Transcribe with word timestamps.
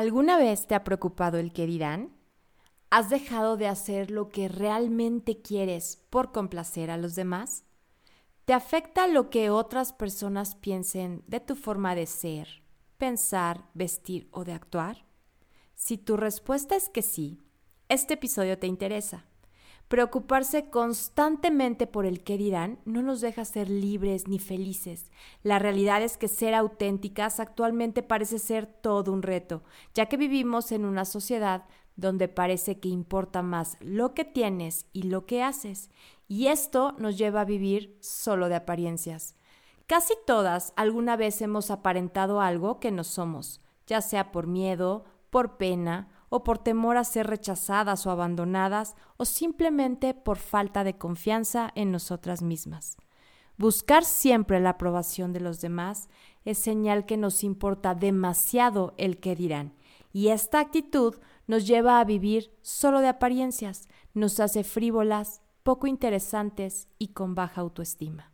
¿Alguna 0.00 0.38
vez 0.38 0.66
te 0.66 0.74
ha 0.74 0.82
preocupado 0.82 1.36
el 1.36 1.52
que 1.52 1.66
dirán? 1.66 2.16
¿Has 2.88 3.10
dejado 3.10 3.58
de 3.58 3.68
hacer 3.68 4.10
lo 4.10 4.30
que 4.30 4.48
realmente 4.48 5.42
quieres 5.42 6.02
por 6.08 6.32
complacer 6.32 6.90
a 6.90 6.96
los 6.96 7.14
demás? 7.14 7.64
¿Te 8.46 8.54
afecta 8.54 9.08
lo 9.08 9.28
que 9.28 9.50
otras 9.50 9.92
personas 9.92 10.54
piensen 10.54 11.22
de 11.26 11.40
tu 11.40 11.54
forma 11.54 11.94
de 11.94 12.06
ser, 12.06 12.62
pensar, 12.96 13.68
vestir 13.74 14.30
o 14.32 14.44
de 14.44 14.54
actuar? 14.54 15.04
Si 15.74 15.98
tu 15.98 16.16
respuesta 16.16 16.76
es 16.76 16.88
que 16.88 17.02
sí, 17.02 17.42
este 17.90 18.14
episodio 18.14 18.58
te 18.58 18.68
interesa. 18.68 19.26
Preocuparse 19.90 20.70
constantemente 20.70 21.88
por 21.88 22.06
el 22.06 22.22
qué 22.22 22.38
dirán 22.38 22.78
no 22.84 23.02
nos 23.02 23.20
deja 23.20 23.44
ser 23.44 23.68
libres 23.68 24.28
ni 24.28 24.38
felices. 24.38 25.10
La 25.42 25.58
realidad 25.58 26.00
es 26.00 26.16
que 26.16 26.28
ser 26.28 26.54
auténticas 26.54 27.40
actualmente 27.40 28.04
parece 28.04 28.38
ser 28.38 28.66
todo 28.66 29.12
un 29.12 29.22
reto, 29.22 29.64
ya 29.92 30.06
que 30.06 30.16
vivimos 30.16 30.70
en 30.70 30.84
una 30.84 31.04
sociedad 31.04 31.64
donde 31.96 32.28
parece 32.28 32.78
que 32.78 32.88
importa 32.88 33.42
más 33.42 33.78
lo 33.80 34.14
que 34.14 34.24
tienes 34.24 34.86
y 34.92 35.02
lo 35.02 35.26
que 35.26 35.42
haces, 35.42 35.90
y 36.28 36.46
esto 36.46 36.94
nos 36.98 37.18
lleva 37.18 37.40
a 37.40 37.44
vivir 37.44 37.98
solo 38.00 38.48
de 38.48 38.54
apariencias. 38.54 39.34
Casi 39.88 40.14
todas 40.24 40.72
alguna 40.76 41.16
vez 41.16 41.42
hemos 41.42 41.68
aparentado 41.72 42.40
algo 42.40 42.78
que 42.78 42.92
no 42.92 43.02
somos, 43.02 43.60
ya 43.88 44.02
sea 44.02 44.30
por 44.30 44.46
miedo, 44.46 45.04
por 45.30 45.56
pena 45.56 46.19
o 46.30 46.42
por 46.42 46.56
temor 46.56 46.96
a 46.96 47.04
ser 47.04 47.26
rechazadas 47.26 48.06
o 48.06 48.10
abandonadas 48.10 48.96
o 49.18 49.26
simplemente 49.26 50.14
por 50.14 50.38
falta 50.38 50.84
de 50.84 50.96
confianza 50.96 51.70
en 51.74 51.92
nosotras 51.92 52.40
mismas. 52.40 52.96
Buscar 53.58 54.04
siempre 54.06 54.58
la 54.58 54.70
aprobación 54.70 55.34
de 55.34 55.40
los 55.40 55.60
demás 55.60 56.08
es 56.46 56.56
señal 56.56 57.04
que 57.04 57.18
nos 57.18 57.44
importa 57.44 57.94
demasiado 57.94 58.94
el 58.96 59.20
que 59.20 59.36
dirán, 59.36 59.74
y 60.12 60.28
esta 60.28 60.60
actitud 60.60 61.16
nos 61.46 61.66
lleva 61.66 62.00
a 62.00 62.04
vivir 62.04 62.56
solo 62.62 63.00
de 63.00 63.08
apariencias, 63.08 63.88
nos 64.14 64.40
hace 64.40 64.64
frívolas, 64.64 65.42
poco 65.62 65.86
interesantes 65.86 66.88
y 66.98 67.08
con 67.08 67.34
baja 67.34 67.60
autoestima. 67.60 68.29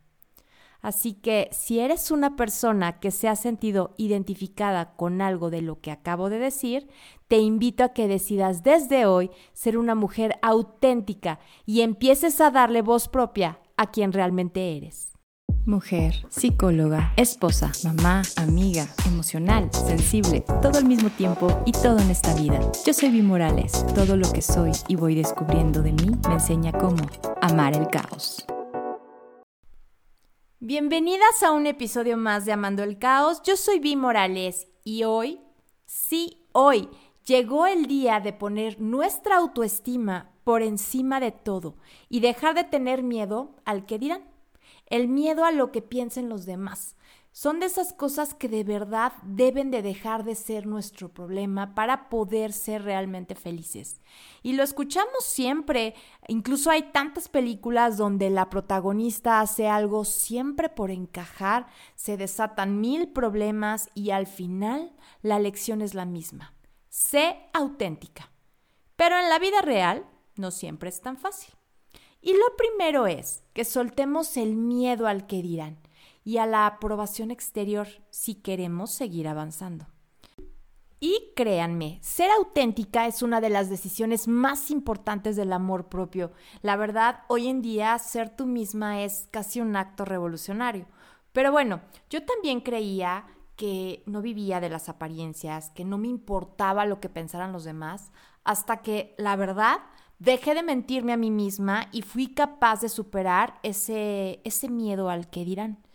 Así 0.81 1.13
que 1.13 1.49
si 1.51 1.79
eres 1.79 2.11
una 2.11 2.35
persona 2.35 2.99
que 2.99 3.11
se 3.11 3.27
ha 3.27 3.35
sentido 3.35 3.93
identificada 3.97 4.95
con 4.95 5.21
algo 5.21 5.49
de 5.49 5.61
lo 5.61 5.81
que 5.81 5.91
acabo 5.91 6.29
de 6.29 6.39
decir, 6.39 6.87
te 7.27 7.37
invito 7.37 7.83
a 7.83 7.89
que 7.89 8.07
decidas 8.07 8.63
desde 8.63 9.05
hoy 9.05 9.31
ser 9.53 9.77
una 9.77 9.95
mujer 9.95 10.39
auténtica 10.41 11.39
y 11.65 11.81
empieces 11.81 12.39
a 12.41 12.51
darle 12.51 12.81
voz 12.81 13.07
propia 13.07 13.59
a 13.75 13.91
quien 13.91 14.13
realmente 14.13 14.77
eres. 14.77 15.13
Mujer, 15.65 16.25
psicóloga, 16.29 17.11
esposa, 17.17 17.73
mamá, 17.83 18.21
amiga, 18.37 18.87
emocional, 19.05 19.69
sensible, 19.73 20.45
todo 20.61 20.77
al 20.77 20.85
mismo 20.85 21.09
tiempo 21.09 21.61
y 21.65 21.73
todo 21.73 21.99
en 21.99 22.09
esta 22.09 22.33
vida. 22.35 22.59
Yo 22.85 22.93
soy 22.93 23.09
Vi 23.09 23.21
Morales. 23.21 23.85
Todo 23.93 24.15
lo 24.15 24.31
que 24.31 24.41
soy 24.41 24.71
y 24.87 24.95
voy 24.95 25.15
descubriendo 25.15 25.81
de 25.81 25.91
mí 25.91 26.11
me 26.25 26.35
enseña 26.35 26.71
cómo 26.71 27.05
amar 27.41 27.75
el 27.75 27.87
caos. 27.87 28.45
Bienvenidas 30.59 31.43
a 31.43 31.51
un 31.51 31.67
episodio 31.67 32.17
más 32.17 32.45
de 32.45 32.51
Amando 32.51 32.81
el 32.81 32.97
Caos. 32.97 33.43
Yo 33.43 33.55
soy 33.55 33.77
Vi 33.77 33.95
Morales 33.95 34.67
y 34.83 35.03
hoy, 35.03 35.39
sí, 35.85 36.47
hoy, 36.51 36.89
llegó 37.27 37.67
el 37.67 37.85
día 37.85 38.19
de 38.19 38.33
poner 38.33 38.81
nuestra 38.81 39.37
autoestima 39.37 40.31
por 40.43 40.63
encima 40.63 41.19
de 41.19 41.31
todo 41.31 41.75
y 42.09 42.21
dejar 42.21 42.55
de 42.55 42.63
tener 42.63 43.03
miedo 43.03 43.53
al 43.65 43.85
que 43.85 43.99
dirán, 43.99 44.23
el 44.87 45.07
miedo 45.07 45.45
a 45.45 45.51
lo 45.51 45.71
que 45.71 45.83
piensen 45.83 46.27
los 46.27 46.47
demás, 46.47 46.95
son 47.37 47.59
de 47.59 47.67
esas 47.67 47.93
cosas 47.93 48.33
que 48.33 48.49
de 48.49 48.63
verdad 48.63 49.13
deben 49.21 49.69
de 49.69 49.83
dejar 49.83 50.23
de 50.23 50.33
ser 50.33 50.65
nuestro 50.65 51.09
problema 51.09 51.75
para 51.75 52.09
poder 52.09 52.51
ser 52.51 52.81
realmente 52.81 53.35
felices. 53.35 54.01
Y 54.41 54.53
lo 54.53 54.63
escuchamos 54.63 55.23
siempre, 55.23 55.93
incluso 56.27 56.71
hay 56.71 56.91
tantas 56.91 57.29
películas 57.29 57.95
donde 57.95 58.31
la 58.31 58.49
protagonista 58.49 59.39
hace 59.39 59.67
algo 59.67 60.03
siempre 60.03 60.67
por 60.67 60.89
encajar, 60.89 61.67
se 61.93 62.17
desatan 62.17 62.81
mil 62.81 63.09
problemas 63.09 63.91
y 63.93 64.09
al 64.09 64.25
final 64.25 64.91
la 65.21 65.37
lección 65.37 65.83
es 65.83 65.93
la 65.93 66.05
misma. 66.05 66.55
Sé 66.89 67.37
auténtica. 67.53 68.31
Pero 68.95 69.15
en 69.15 69.29
la 69.29 69.37
vida 69.37 69.61
real 69.61 70.07
no 70.37 70.49
siempre 70.49 70.89
es 70.89 71.01
tan 71.01 71.17
fácil. 71.17 71.53
Y 72.19 72.33
lo 72.33 72.55
primero 72.57 73.05
es 73.05 73.43
que 73.53 73.63
soltemos 73.63 74.37
el 74.37 74.55
miedo 74.55 75.05
al 75.05 75.27
que 75.27 75.43
dirán 75.43 75.86
y 76.27 76.39
a 76.39 76.45
la 76.45 76.67
aprobación 76.67 77.31
exterior 77.31 77.87
si 78.09 78.35
queremos 78.35 78.91
seguir 78.91 79.29
avanzando. 79.29 79.87
Y 80.99 81.31
créanme, 81.37 81.99
ser 82.01 82.29
auténtica 82.31 83.07
es 83.07 83.21
una 83.21 83.39
de 83.39 83.49
las 83.49 83.69
decisiones 83.69 84.27
más 84.27 84.69
importantes 84.69 85.37
del 85.37 85.53
amor 85.53 85.87
propio. 85.87 86.33
La 86.61 86.75
verdad, 86.75 87.21
hoy 87.29 87.47
en 87.47 87.61
día 87.61 87.97
ser 87.97 88.27
tú 88.35 88.45
misma 88.45 89.03
es 89.03 89.29
casi 89.31 89.61
un 89.61 89.77
acto 89.77 90.03
revolucionario. 90.03 90.85
Pero 91.31 91.53
bueno, 91.53 91.79
yo 92.09 92.25
también 92.25 92.59
creía 92.59 93.23
que 93.55 94.03
no 94.05 94.21
vivía 94.21 94.59
de 94.59 94.67
las 94.67 94.89
apariencias, 94.89 95.69
que 95.69 95.85
no 95.85 95.97
me 95.97 96.09
importaba 96.09 96.85
lo 96.85 96.99
que 96.99 97.07
pensaran 97.07 97.53
los 97.53 97.63
demás, 97.63 98.11
hasta 98.43 98.81
que, 98.81 99.15
la 99.17 99.37
verdad, 99.37 99.77
dejé 100.19 100.55
de 100.55 100.63
mentirme 100.63 101.13
a 101.13 101.17
mí 101.17 101.31
misma 101.31 101.87
y 101.93 102.01
fui 102.01 102.27
capaz 102.33 102.81
de 102.81 102.89
superar 102.89 103.61
ese, 103.63 104.41
ese 104.43 104.67
miedo 104.67 105.09
al 105.09 105.29
que 105.29 105.45
dirán. 105.45 105.86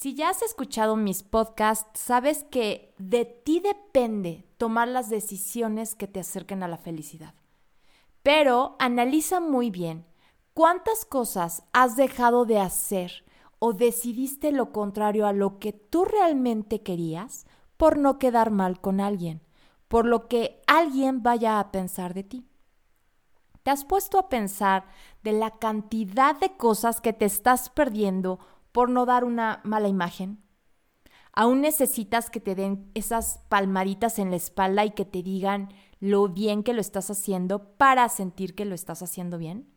Si 0.00 0.14
ya 0.14 0.30
has 0.30 0.40
escuchado 0.40 0.96
mis 0.96 1.22
podcasts, 1.22 2.00
sabes 2.00 2.44
que 2.44 2.94
de 2.96 3.26
ti 3.26 3.60
depende 3.60 4.46
tomar 4.56 4.88
las 4.88 5.10
decisiones 5.10 5.94
que 5.94 6.08
te 6.08 6.20
acerquen 6.20 6.62
a 6.62 6.68
la 6.68 6.78
felicidad. 6.78 7.34
Pero 8.22 8.76
analiza 8.78 9.40
muy 9.40 9.68
bien 9.70 10.06
cuántas 10.54 11.04
cosas 11.04 11.64
has 11.74 11.96
dejado 11.96 12.46
de 12.46 12.58
hacer 12.58 13.26
o 13.58 13.74
decidiste 13.74 14.52
lo 14.52 14.72
contrario 14.72 15.26
a 15.26 15.34
lo 15.34 15.58
que 15.58 15.74
tú 15.74 16.06
realmente 16.06 16.82
querías 16.82 17.44
por 17.76 17.98
no 17.98 18.18
quedar 18.18 18.50
mal 18.50 18.80
con 18.80 19.02
alguien, 19.02 19.42
por 19.86 20.06
lo 20.06 20.28
que 20.28 20.62
alguien 20.66 21.22
vaya 21.22 21.60
a 21.60 21.70
pensar 21.70 22.14
de 22.14 22.24
ti. 22.24 22.46
¿Te 23.62 23.70
has 23.70 23.84
puesto 23.84 24.18
a 24.18 24.30
pensar 24.30 24.86
de 25.22 25.32
la 25.32 25.58
cantidad 25.58 26.34
de 26.40 26.56
cosas 26.56 27.02
que 27.02 27.12
te 27.12 27.26
estás 27.26 27.68
perdiendo 27.68 28.38
por 28.72 28.90
no 28.90 29.06
dar 29.06 29.24
una 29.24 29.60
mala 29.64 29.88
imagen. 29.88 30.42
Aún 31.32 31.60
necesitas 31.60 32.28
que 32.28 32.40
te 32.40 32.54
den 32.54 32.90
esas 32.94 33.38
palmaditas 33.48 34.18
en 34.18 34.30
la 34.30 34.36
espalda 34.36 34.84
y 34.84 34.90
que 34.90 35.04
te 35.04 35.22
digan 35.22 35.68
lo 36.00 36.28
bien 36.28 36.62
que 36.62 36.72
lo 36.72 36.80
estás 36.80 37.10
haciendo 37.10 37.76
para 37.76 38.08
sentir 38.08 38.54
que 38.54 38.64
lo 38.64 38.74
estás 38.74 39.02
haciendo 39.02 39.38
bien. 39.38 39.72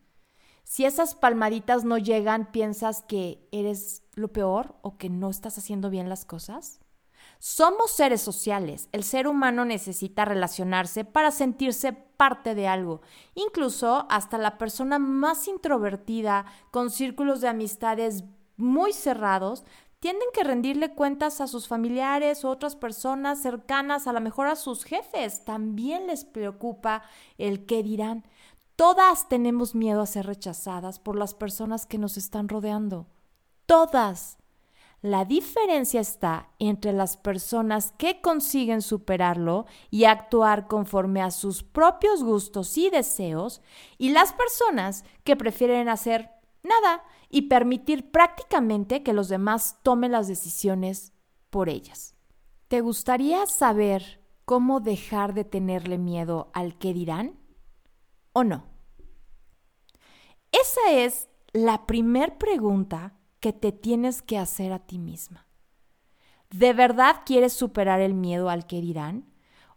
Si 0.64 0.84
esas 0.86 1.14
palmaditas 1.14 1.84
no 1.84 1.98
llegan, 1.98 2.50
piensas 2.50 3.02
que 3.02 3.46
eres 3.52 4.02
lo 4.14 4.32
peor 4.32 4.76
o 4.82 4.96
que 4.96 5.10
no 5.10 5.28
estás 5.28 5.58
haciendo 5.58 5.90
bien 5.90 6.08
las 6.08 6.24
cosas. 6.24 6.80
Somos 7.38 7.90
seres 7.90 8.22
sociales. 8.22 8.88
El 8.92 9.04
ser 9.04 9.28
humano 9.28 9.66
necesita 9.66 10.24
relacionarse 10.24 11.04
para 11.04 11.30
sentirse 11.30 11.92
parte 11.92 12.54
de 12.54 12.66
algo. 12.66 13.02
Incluso 13.34 14.06
hasta 14.08 14.38
la 14.38 14.56
persona 14.56 14.98
más 14.98 15.46
introvertida, 15.48 16.46
con 16.70 16.90
círculos 16.90 17.42
de 17.42 17.48
amistades 17.48 18.24
muy 18.56 18.92
cerrados, 18.92 19.64
tienden 20.00 20.28
que 20.34 20.44
rendirle 20.44 20.94
cuentas 20.94 21.40
a 21.40 21.46
sus 21.46 21.66
familiares 21.66 22.44
o 22.44 22.50
otras 22.50 22.76
personas 22.76 23.40
cercanas, 23.40 24.06
a 24.06 24.12
lo 24.12 24.20
mejor 24.20 24.48
a 24.48 24.54
sus 24.54 24.84
jefes. 24.84 25.46
También 25.46 26.06
les 26.06 26.26
preocupa 26.26 27.02
el 27.38 27.64
qué 27.64 27.82
dirán. 27.82 28.24
Todas 28.76 29.28
tenemos 29.28 29.74
miedo 29.74 30.02
a 30.02 30.06
ser 30.06 30.26
rechazadas 30.26 30.98
por 30.98 31.16
las 31.16 31.32
personas 31.32 31.86
que 31.86 31.96
nos 31.96 32.16
están 32.16 32.48
rodeando. 32.48 33.06
Todas. 33.66 34.36
La 35.00 35.24
diferencia 35.24 36.00
está 36.00 36.48
entre 36.58 36.92
las 36.92 37.16
personas 37.16 37.92
que 37.98 38.20
consiguen 38.20 38.82
superarlo 38.82 39.66
y 39.90 40.04
actuar 40.04 40.66
conforme 40.66 41.22
a 41.22 41.30
sus 41.30 41.62
propios 41.62 42.22
gustos 42.24 42.76
y 42.78 42.90
deseos 42.90 43.60
y 43.96 44.10
las 44.10 44.32
personas 44.32 45.04
que 45.22 45.36
prefieren 45.36 45.88
hacer 45.88 46.33
nada 46.64 47.04
y 47.28 47.42
permitir 47.42 48.10
prácticamente 48.10 49.02
que 49.02 49.12
los 49.12 49.28
demás 49.28 49.78
tomen 49.82 50.12
las 50.12 50.26
decisiones 50.26 51.12
por 51.50 51.68
ellas. 51.68 52.16
¿Te 52.68 52.80
gustaría 52.80 53.46
saber 53.46 54.20
cómo 54.44 54.80
dejar 54.80 55.34
de 55.34 55.44
tenerle 55.44 55.98
miedo 55.98 56.50
al 56.54 56.76
que 56.78 56.92
dirán? 56.92 57.38
¿O 58.32 58.42
no? 58.42 58.64
Esa 60.50 60.90
es 60.90 61.28
la 61.52 61.86
primer 61.86 62.38
pregunta 62.38 63.16
que 63.40 63.52
te 63.52 63.70
tienes 63.70 64.22
que 64.22 64.38
hacer 64.38 64.72
a 64.72 64.80
ti 64.80 64.98
misma. 64.98 65.46
¿De 66.50 66.72
verdad 66.72 67.22
quieres 67.26 67.52
superar 67.52 68.00
el 68.00 68.14
miedo 68.14 68.48
al 68.50 68.66
que 68.66 68.80
dirán? 68.80 69.32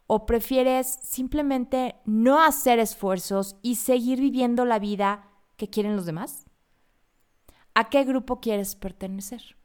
¿O 0.08 0.26
prefieres 0.26 0.88
simplemente 1.04 1.96
no 2.06 2.42
hacer 2.42 2.80
esfuerzos 2.80 3.58
y 3.62 3.76
seguir 3.76 4.20
viviendo 4.20 4.64
la 4.64 4.80
vida 4.80 5.30
que 5.58 5.70
quieren 5.70 5.96
los 5.96 6.06
demás? 6.06 6.47
¿A 7.80 7.90
qué 7.90 8.06
grupo 8.06 8.40
quieres 8.40 8.74
pertenecer? 8.74 9.56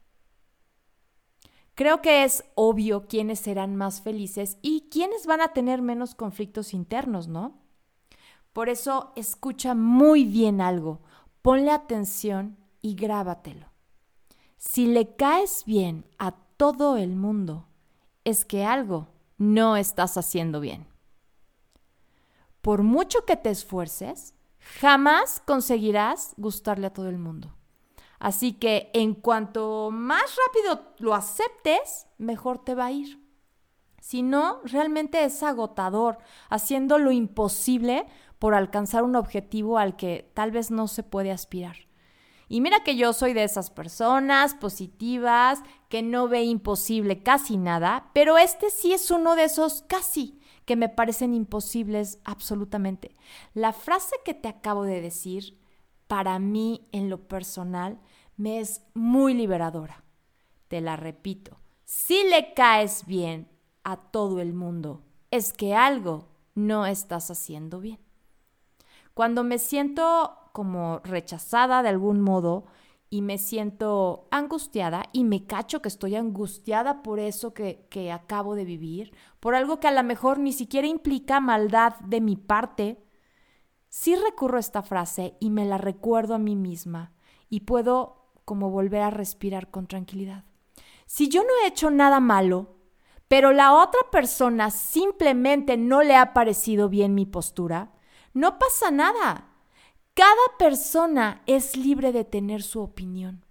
Creo 1.73 2.03
que 2.03 2.23
es 2.23 2.43
obvio 2.53 3.07
quiénes 3.07 3.39
serán 3.39 3.75
más 3.75 4.01
felices 4.01 4.59
y 4.61 4.87
quiénes 4.91 5.25
van 5.25 5.41
a 5.41 5.53
tener 5.53 5.81
menos 5.81 6.13
conflictos 6.13 6.75
internos, 6.75 7.27
¿no? 7.27 7.57
Por 8.53 8.69
eso 8.69 9.13
escucha 9.15 9.73
muy 9.73 10.25
bien 10.25 10.61
algo, 10.61 11.01
ponle 11.41 11.71
atención 11.71 12.55
y 12.83 12.93
grábatelo. 12.93 13.65
Si 14.57 14.85
le 14.85 15.15
caes 15.15 15.63
bien 15.65 16.05
a 16.19 16.33
todo 16.55 16.97
el 16.97 17.15
mundo, 17.15 17.65
es 18.25 18.45
que 18.45 18.63
algo 18.63 19.07
no 19.39 19.75
estás 19.75 20.17
haciendo 20.17 20.59
bien. 20.59 20.85
Por 22.61 22.83
mucho 22.83 23.25
que 23.25 23.37
te 23.37 23.49
esfuerces, 23.49 24.35
jamás 24.79 25.41
conseguirás 25.47 26.35
gustarle 26.37 26.85
a 26.85 26.93
todo 26.93 27.09
el 27.09 27.17
mundo. 27.17 27.55
Así 28.23 28.53
que 28.53 28.89
en 28.93 29.15
cuanto 29.15 29.89
más 29.91 30.37
rápido 30.47 30.93
lo 30.99 31.13
aceptes, 31.13 32.07
mejor 32.17 32.63
te 32.63 32.73
va 32.73 32.85
a 32.85 32.91
ir. 32.93 33.21
Si 33.99 34.23
no, 34.23 34.61
realmente 34.63 35.25
es 35.25 35.43
agotador, 35.43 36.19
haciendo 36.49 36.99
lo 36.99 37.11
imposible 37.11 38.05
por 38.39 38.55
alcanzar 38.55 39.03
un 39.03 39.17
objetivo 39.17 39.77
al 39.77 39.97
que 39.97 40.31
tal 40.33 40.51
vez 40.51 40.71
no 40.71 40.87
se 40.87 41.03
puede 41.03 41.31
aspirar. 41.33 41.75
Y 42.47 42.61
mira 42.61 42.81
que 42.85 42.95
yo 42.95 43.11
soy 43.11 43.33
de 43.33 43.43
esas 43.43 43.69
personas 43.69 44.55
positivas, 44.55 45.61
que 45.89 46.01
no 46.01 46.29
ve 46.29 46.43
imposible 46.43 47.23
casi 47.23 47.57
nada, 47.57 48.09
pero 48.13 48.37
este 48.37 48.69
sí 48.69 48.93
es 48.93 49.11
uno 49.11 49.35
de 49.35 49.43
esos 49.43 49.81
casi 49.89 50.39
que 50.63 50.77
me 50.77 50.87
parecen 50.87 51.33
imposibles 51.33 52.19
absolutamente. 52.23 53.17
La 53.53 53.73
frase 53.73 54.15
que 54.23 54.33
te 54.33 54.47
acabo 54.47 54.83
de 54.83 55.01
decir, 55.01 55.59
para 56.07 56.39
mí 56.39 56.87
en 56.91 57.09
lo 57.09 57.27
personal, 57.27 57.99
me 58.37 58.59
es 58.59 58.81
muy 58.93 59.33
liberadora. 59.33 60.03
Te 60.67 60.81
la 60.81 60.95
repito, 60.95 61.57
si 61.85 62.23
le 62.29 62.53
caes 62.53 63.05
bien 63.05 63.49
a 63.83 63.97
todo 63.97 64.39
el 64.39 64.53
mundo, 64.53 65.03
es 65.31 65.53
que 65.53 65.75
algo 65.75 66.27
no 66.55 66.85
estás 66.85 67.29
haciendo 67.31 67.79
bien. 67.79 67.99
Cuando 69.13 69.43
me 69.43 69.59
siento 69.59 70.37
como 70.53 70.99
rechazada 71.03 71.83
de 71.83 71.89
algún 71.89 72.21
modo 72.21 72.65
y 73.09 73.21
me 73.21 73.37
siento 73.37 74.27
angustiada 74.31 75.03
y 75.11 75.23
me 75.23 75.45
cacho 75.45 75.81
que 75.81 75.87
estoy 75.87 76.15
angustiada 76.15 77.03
por 77.03 77.19
eso 77.19 77.53
que, 77.53 77.85
que 77.89 78.11
acabo 78.11 78.55
de 78.55 78.65
vivir, 78.65 79.13
por 79.39 79.53
algo 79.53 79.79
que 79.79 79.87
a 79.87 79.91
lo 79.91 80.03
mejor 80.03 80.39
ni 80.39 80.51
siquiera 80.51 80.87
implica 80.87 81.39
maldad 81.39 81.95
de 81.99 82.21
mi 82.21 82.35
parte, 82.35 83.03
sí 83.87 84.15
recurro 84.15 84.57
a 84.57 84.61
esta 84.61 84.81
frase 84.81 85.37
y 85.39 85.51
me 85.51 85.65
la 85.65 85.77
recuerdo 85.77 86.33
a 86.33 86.39
mí 86.39 86.55
misma 86.55 87.13
y 87.49 87.61
puedo 87.61 88.22
como 88.45 88.69
volver 88.69 89.01
a 89.01 89.09
respirar 89.09 89.71
con 89.71 89.87
tranquilidad. 89.87 90.43
Si 91.05 91.29
yo 91.29 91.43
no 91.43 91.49
he 91.63 91.67
hecho 91.67 91.91
nada 91.91 92.19
malo, 92.19 92.75
pero 93.27 93.51
la 93.51 93.73
otra 93.73 94.01
persona 94.11 94.69
simplemente 94.71 95.77
no 95.77 96.03
le 96.03 96.15
ha 96.15 96.33
parecido 96.33 96.89
bien 96.89 97.15
mi 97.15 97.25
postura, 97.25 97.91
no 98.33 98.59
pasa 98.59 98.91
nada. 98.91 99.49
Cada 100.13 100.57
persona 100.59 101.41
es 101.45 101.75
libre 101.75 102.11
de 102.11 102.25
tener 102.25 102.61
su 102.61 102.81
opinión. 102.81 103.45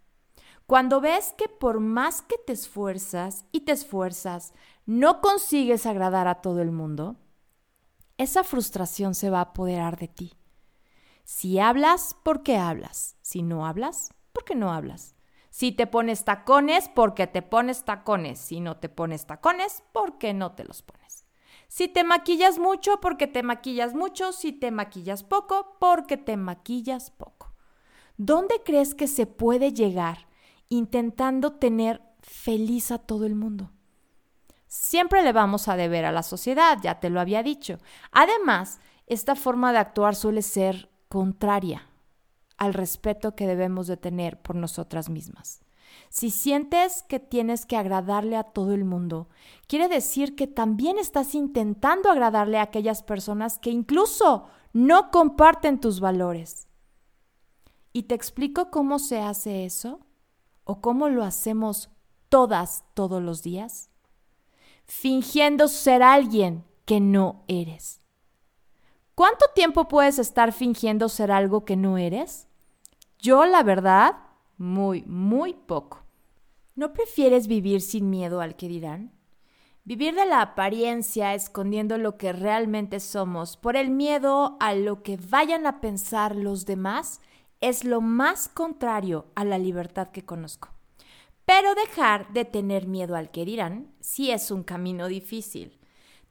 Cuando 0.66 1.00
ves 1.00 1.34
que 1.36 1.48
por 1.48 1.80
más 1.80 2.22
que 2.22 2.36
te 2.38 2.52
esfuerzas 2.52 3.44
y 3.52 3.60
te 3.60 3.72
esfuerzas, 3.72 4.54
no 4.86 5.20
consigues 5.20 5.86
agradar 5.86 6.28
a 6.28 6.40
todo 6.40 6.62
el 6.62 6.70
mundo, 6.70 7.16
esa 8.18 8.44
frustración 8.44 9.14
se 9.14 9.30
va 9.30 9.38
a 9.38 9.50
apoderar 9.50 9.98
de 9.98 10.08
ti. 10.08 10.32
Si 11.24 11.58
hablas, 11.58 12.16
¿por 12.22 12.42
qué 12.42 12.56
hablas? 12.56 13.16
Si 13.22 13.42
no 13.42 13.66
hablas, 13.66 14.14
¿por 14.32 14.44
qué 14.44 14.54
no 14.54 14.72
hablas? 14.72 15.14
Si 15.50 15.70
te 15.72 15.86
pones 15.86 16.24
tacones, 16.24 16.88
¿por 16.88 17.14
qué 17.14 17.26
te 17.26 17.42
pones 17.42 17.84
tacones? 17.84 18.38
Si 18.38 18.60
no 18.60 18.78
te 18.78 18.88
pones 18.88 19.26
tacones, 19.26 19.82
¿por 19.92 20.16
qué 20.16 20.32
no 20.32 20.52
te 20.52 20.64
los 20.64 20.82
pones? 20.82 21.26
Si 21.68 21.88
te 21.88 22.04
maquillas 22.04 22.58
mucho, 22.58 23.00
porque 23.00 23.26
te 23.26 23.42
maquillas 23.42 23.94
mucho. 23.94 24.32
Si 24.32 24.52
te 24.52 24.70
maquillas 24.70 25.24
poco, 25.24 25.76
porque 25.78 26.16
te 26.16 26.36
maquillas 26.36 27.10
poco. 27.10 27.52
¿Dónde 28.16 28.62
crees 28.64 28.94
que 28.94 29.06
se 29.06 29.26
puede 29.26 29.72
llegar 29.72 30.26
intentando 30.68 31.52
tener 31.52 32.02
feliz 32.20 32.90
a 32.90 32.98
todo 32.98 33.26
el 33.26 33.34
mundo? 33.34 33.70
Siempre 34.66 35.22
le 35.22 35.32
vamos 35.32 35.68
a 35.68 35.76
deber 35.76 36.06
a 36.06 36.12
la 36.12 36.22
sociedad, 36.22 36.78
ya 36.82 36.98
te 36.98 37.10
lo 37.10 37.20
había 37.20 37.42
dicho. 37.42 37.78
Además, 38.10 38.80
esta 39.06 39.34
forma 39.34 39.72
de 39.72 39.78
actuar 39.78 40.14
suele 40.14 40.40
ser 40.40 40.90
contraria 41.08 41.91
al 42.56 42.74
respeto 42.74 43.34
que 43.34 43.46
debemos 43.46 43.86
de 43.86 43.96
tener 43.96 44.40
por 44.40 44.56
nosotras 44.56 45.08
mismas. 45.08 45.60
Si 46.08 46.30
sientes 46.30 47.02
que 47.02 47.20
tienes 47.20 47.64
que 47.64 47.76
agradarle 47.76 48.36
a 48.36 48.44
todo 48.44 48.74
el 48.74 48.84
mundo, 48.84 49.28
quiere 49.66 49.88
decir 49.88 50.36
que 50.36 50.46
también 50.46 50.98
estás 50.98 51.34
intentando 51.34 52.10
agradarle 52.10 52.58
a 52.58 52.62
aquellas 52.62 53.02
personas 53.02 53.58
que 53.58 53.70
incluso 53.70 54.46
no 54.72 55.10
comparten 55.10 55.80
tus 55.80 56.00
valores. 56.00 56.68
¿Y 57.92 58.04
te 58.04 58.14
explico 58.14 58.70
cómo 58.70 58.98
se 58.98 59.20
hace 59.20 59.64
eso? 59.64 60.00
¿O 60.64 60.80
cómo 60.80 61.08
lo 61.08 61.24
hacemos 61.24 61.90
todas, 62.28 62.84
todos 62.94 63.22
los 63.22 63.42
días? 63.42 63.90
Fingiendo 64.84 65.68
ser 65.68 66.02
alguien 66.02 66.64
que 66.84 67.00
no 67.00 67.44
eres. 67.48 68.01
¿Cuánto 69.14 69.44
tiempo 69.54 69.88
puedes 69.88 70.18
estar 70.18 70.52
fingiendo 70.52 71.08
ser 71.08 71.30
algo 71.30 71.66
que 71.66 71.76
no 71.76 71.98
eres? 71.98 72.48
Yo, 73.18 73.44
la 73.44 73.62
verdad, 73.62 74.16
muy, 74.56 75.02
muy 75.02 75.52
poco. 75.52 76.02
¿No 76.74 76.94
prefieres 76.94 77.46
vivir 77.46 77.82
sin 77.82 78.08
miedo 78.08 78.40
al 78.40 78.56
que 78.56 78.68
dirán? 78.68 79.12
Vivir 79.84 80.14
de 80.14 80.24
la 80.24 80.40
apariencia 80.40 81.34
escondiendo 81.34 81.98
lo 81.98 82.16
que 82.16 82.32
realmente 82.32 83.00
somos 83.00 83.58
por 83.58 83.76
el 83.76 83.90
miedo 83.90 84.56
a 84.60 84.74
lo 84.74 85.02
que 85.02 85.18
vayan 85.28 85.66
a 85.66 85.80
pensar 85.80 86.34
los 86.34 86.64
demás 86.64 87.20
es 87.60 87.84
lo 87.84 88.00
más 88.00 88.48
contrario 88.48 89.26
a 89.34 89.44
la 89.44 89.58
libertad 89.58 90.08
que 90.08 90.24
conozco. 90.24 90.70
Pero 91.44 91.74
dejar 91.74 92.32
de 92.32 92.44
tener 92.46 92.86
miedo 92.86 93.14
al 93.14 93.30
que 93.30 93.44
dirán 93.44 93.92
sí 94.00 94.30
es 94.30 94.50
un 94.50 94.62
camino 94.62 95.08
difícil. 95.08 95.78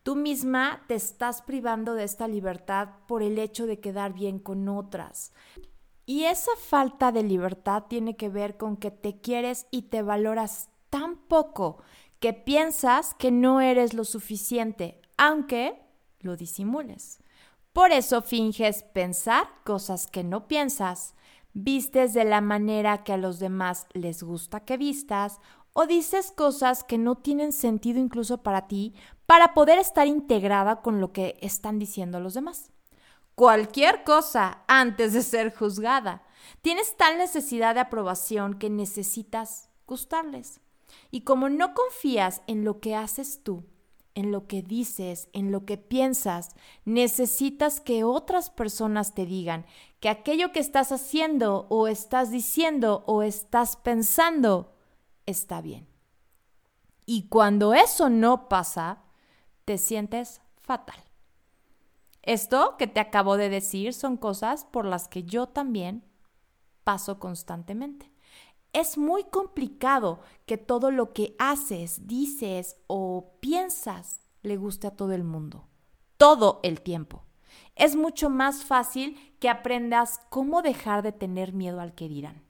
Tú 0.04 0.16
misma 0.16 0.84
te 0.88 0.96
estás 0.96 1.44
privando 1.44 1.94
de 1.94 2.04
esta 2.04 2.28
libertad 2.28 2.90
por 3.08 3.22
el 3.22 3.38
hecho 3.38 3.68
de 3.68 3.80
quedar 3.80 4.14
bien 4.14 4.40
con 4.40 4.68
otras. 4.68 5.32
Y 6.08 6.24
esa 6.24 6.52
falta 6.58 7.12
de 7.12 7.22
libertad 7.22 7.84
tiene 7.88 8.18
que 8.18 8.30
ver 8.30 8.58
con 8.58 8.78
que 8.78 8.90
te 8.90 9.22
quieres 9.22 9.68
y 9.70 9.84
te 9.84 10.02
valoras 10.02 10.70
tan 10.90 11.18
poco 11.18 11.84
que 12.20 12.34
piensas 12.34 13.14
que 13.14 13.32
no 13.32 13.62
eres 13.62 13.94
lo 13.94 14.04
suficiente, 14.04 15.02
aunque 15.18 15.80
lo 16.20 16.36
disimules. 16.36 17.20
Por 17.72 17.92
eso 17.92 18.22
finges 18.22 18.84
pensar 18.84 19.48
cosas 19.64 20.08
que 20.08 20.24
no 20.24 20.48
piensas, 20.48 21.16
vistes 21.54 22.14
de 22.14 22.26
la 22.26 22.42
manera 22.42 23.04
que 23.04 23.14
a 23.14 23.18
los 23.18 23.40
demás 23.40 23.88
les 23.94 24.24
gusta 24.24 24.62
que 24.62 24.78
vistas 24.78 25.40
o 25.74 25.86
dices 25.86 26.32
cosas 26.32 26.84
que 26.84 26.98
no 26.98 27.16
tienen 27.16 27.54
sentido 27.54 28.00
incluso 28.00 28.44
para 28.44 28.68
ti 28.68 28.94
para 29.32 29.54
poder 29.54 29.80
estar 29.80 30.08
integrada 30.08 30.82
con 30.82 31.00
lo 31.00 31.14
que 31.14 31.38
están 31.40 31.80
diciendo 31.80 32.20
los 32.20 32.34
demás 32.34 32.70
cualquier 33.34 34.04
cosa 34.04 34.66
antes 34.68 35.14
de 35.14 35.22
ser 35.22 35.56
juzgada. 35.56 36.22
Tienes 36.62 36.98
tal 36.98 37.18
necesidad 37.18 37.76
de 37.76 37.80
aprobación 37.80 38.60
que 38.60 38.70
necesitas 38.70 39.70
gustarles. 39.88 40.60
Y 41.12 41.22
como 41.22 41.48
no 41.48 41.74
confías 41.74 42.42
en 42.48 42.66
lo 42.66 42.82
que 42.82 42.94
haces 42.94 43.42
tú, 43.42 43.64
en 44.16 44.34
lo 44.34 44.48
que 44.48 44.62
dices, 44.62 45.30
en 45.32 45.54
lo 45.54 45.66
que 45.66 45.78
piensas, 45.78 46.50
necesitas 46.84 47.80
que 47.80 48.04
otras 48.04 48.50
personas 48.50 49.14
te 49.14 49.26
digan 49.26 49.66
que 50.02 50.10
aquello 50.10 50.52
que 50.52 50.60
estás 50.60 50.92
haciendo 50.92 51.68
o 51.70 51.88
estás 51.88 52.32
diciendo 52.32 53.06
o 53.08 53.24
estás 53.24 53.78
pensando 53.78 54.74
está 55.26 55.62
bien. 55.62 55.88
Y 57.06 57.30
cuando 57.30 57.74
eso 57.74 58.10
no 58.10 58.50
pasa, 58.50 59.06
te 59.72 59.78
sientes 59.78 60.42
fatal. 60.58 61.02
Esto 62.24 62.76
que 62.78 62.88
te 62.88 63.00
acabo 63.00 63.38
de 63.38 63.48
decir 63.48 63.94
son 63.94 64.18
cosas 64.18 64.66
por 64.66 64.84
las 64.84 65.08
que 65.08 65.24
yo 65.24 65.48
también 65.48 66.04
paso 66.84 67.20
constantemente. 67.20 68.12
Es 68.74 68.98
muy 68.98 69.24
complicado 69.24 70.20
que 70.46 70.58
todo 70.58 70.92
lo 70.92 71.14
que 71.14 71.38
haces, 71.40 72.06
dices 72.06 72.76
o 72.88 73.38
piensas 73.40 74.20
le 74.42 74.58
guste 74.58 74.88
a 74.88 74.98
todo 74.98 75.14
el 75.14 75.24
mundo, 75.24 75.70
todo 76.18 76.60
el 76.64 76.82
tiempo. 76.82 77.24
Es 77.78 77.96
mucho 77.96 78.30
más 78.30 78.66
fácil 78.66 79.38
que 79.40 79.48
aprendas 79.48 80.20
cómo 80.30 80.62
dejar 80.62 81.02
de 81.02 81.14
tener 81.14 81.54
miedo 81.54 81.80
al 81.80 81.96
que 81.96 82.10
dirán. 82.10 82.44